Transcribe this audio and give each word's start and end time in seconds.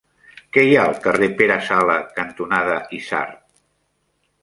Què 0.55 0.63
hi 0.69 0.73
ha 0.77 0.85
al 0.91 0.97
carrer 1.03 1.27
Pere 1.43 1.59
Sala 1.69 1.99
cantonada 2.19 2.81
Isard? 3.01 3.41